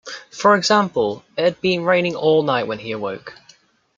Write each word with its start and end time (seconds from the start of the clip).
For 0.31 0.55
example: 0.55 1.23
It 1.37 1.43
had 1.43 1.61
been 1.61 1.83
raining 1.85 2.15
all 2.15 2.41
night 2.41 2.65
when 2.65 2.79
he 2.79 2.89
awoke. 2.91 3.35